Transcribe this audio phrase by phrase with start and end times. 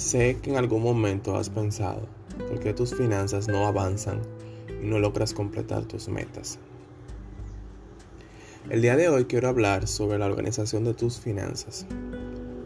[0.00, 2.08] Sé que en algún momento has pensado
[2.48, 4.22] por qué tus finanzas no avanzan
[4.82, 6.58] y no logras completar tus metas.
[8.70, 11.84] El día de hoy quiero hablar sobre la organización de tus finanzas.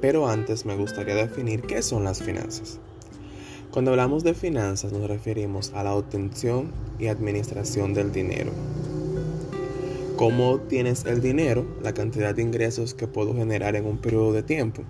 [0.00, 2.78] Pero antes me gustaría definir qué son las finanzas.
[3.72, 6.70] Cuando hablamos de finanzas nos referimos a la obtención
[7.00, 8.52] y administración del dinero.
[10.16, 11.66] ¿Cómo tienes el dinero?
[11.82, 14.84] La cantidad de ingresos que puedo generar en un periodo de tiempo.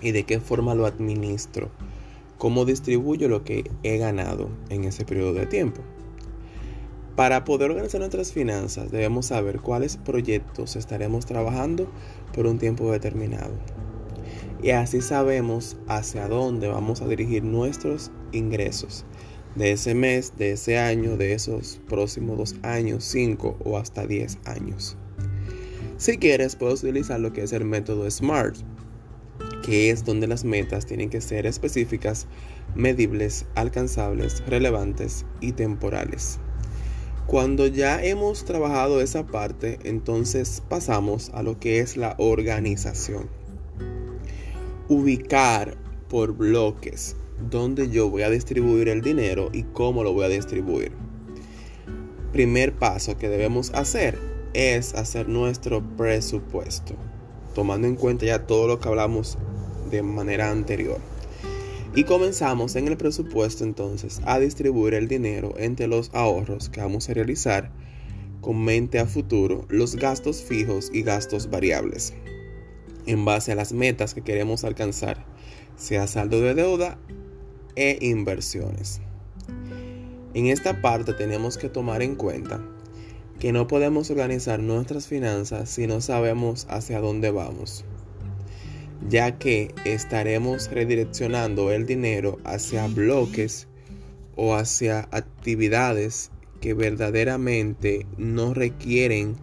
[0.00, 1.70] ¿Y de qué forma lo administro?
[2.38, 5.80] ¿Cómo distribuyo lo que he ganado en ese periodo de tiempo?
[7.16, 11.90] Para poder organizar nuestras finanzas debemos saber cuáles proyectos estaremos trabajando
[12.32, 13.54] por un tiempo determinado.
[14.62, 19.04] Y así sabemos hacia dónde vamos a dirigir nuestros ingresos
[19.56, 24.38] de ese mes, de ese año, de esos próximos dos años, cinco o hasta diez
[24.44, 24.96] años.
[25.96, 28.58] Si quieres, puedes utilizar lo que es el método SMART,
[29.68, 32.26] que es donde las metas tienen que ser específicas,
[32.74, 36.38] medibles, alcanzables, relevantes y temporales.
[37.26, 43.28] Cuando ya hemos trabajado esa parte, entonces pasamos a lo que es la organización.
[44.88, 45.76] Ubicar
[46.08, 47.14] por bloques
[47.50, 50.92] dónde yo voy a distribuir el dinero y cómo lo voy a distribuir.
[52.32, 54.18] Primer paso que debemos hacer
[54.54, 56.94] es hacer nuestro presupuesto,
[57.54, 59.36] tomando en cuenta ya todo lo que hablamos
[59.90, 60.98] de manera anterior.
[61.94, 67.08] Y comenzamos en el presupuesto entonces a distribuir el dinero entre los ahorros que vamos
[67.08, 67.70] a realizar
[68.40, 72.14] con mente a futuro, los gastos fijos y gastos variables,
[73.06, 75.24] en base a las metas que queremos alcanzar,
[75.76, 76.98] sea saldo de deuda
[77.74, 79.00] e inversiones.
[80.34, 82.60] En esta parte tenemos que tomar en cuenta
[83.40, 87.84] que no podemos organizar nuestras finanzas si no sabemos hacia dónde vamos
[89.06, 93.68] ya que estaremos redireccionando el dinero hacia bloques
[94.36, 99.36] o hacia actividades que verdaderamente no requieren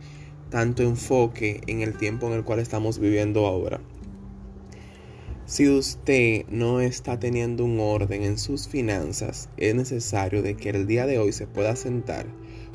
[0.49, 3.79] tanto enfoque en el tiempo en el cual estamos viviendo ahora.
[5.45, 10.87] Si usted no está teniendo un orden en sus finanzas, es necesario de que el
[10.87, 12.25] día de hoy se pueda sentar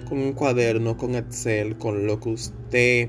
[0.08, 3.08] con un cuaderno, con Excel, con lo que usted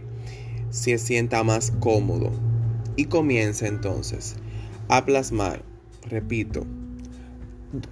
[0.72, 2.51] se sienta más cómodo
[2.96, 4.36] y comienza entonces
[4.88, 5.64] a plasmar,
[6.04, 6.66] repito,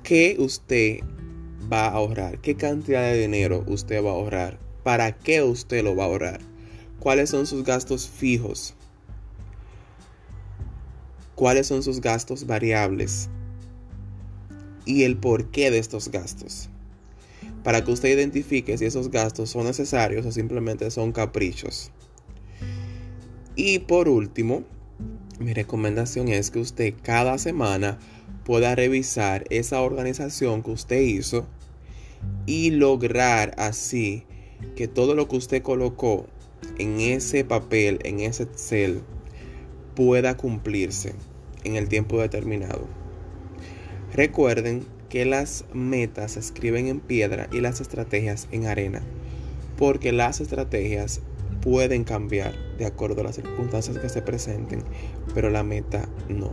[0.03, 0.99] qué usted
[1.71, 5.95] va a ahorrar, qué cantidad de dinero usted va a ahorrar, para qué usted lo
[5.95, 6.41] va a ahorrar,
[6.99, 8.75] cuáles son sus gastos fijos,
[11.35, 13.29] cuáles son sus gastos variables
[14.85, 16.69] y el porqué de estos gastos.
[17.63, 21.91] Para que usted identifique si esos gastos son necesarios o simplemente son caprichos.
[23.55, 24.63] Y por último,
[25.39, 27.97] mi recomendación es que usted cada semana
[28.43, 31.47] pueda revisar esa organización que usted hizo
[32.45, 34.25] y lograr así
[34.75, 36.25] que todo lo que usted colocó
[36.77, 39.01] en ese papel, en ese Excel,
[39.95, 41.13] pueda cumplirse
[41.63, 42.87] en el tiempo determinado.
[44.13, 49.01] Recuerden que las metas se escriben en piedra y las estrategias en arena,
[49.77, 51.21] porque las estrategias
[51.61, 54.83] pueden cambiar de acuerdo a las circunstancias que se presenten,
[55.33, 56.51] pero la meta no.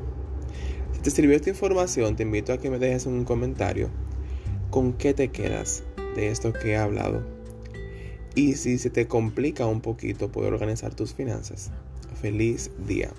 [0.93, 3.91] Si te sirvió esta información, te invito a que me dejes un comentario
[4.71, 5.85] con qué te quedas
[6.17, 7.23] de esto que he hablado.
[8.35, 11.71] Y si se te complica un poquito poder organizar tus finanzas,
[12.21, 13.11] feliz día.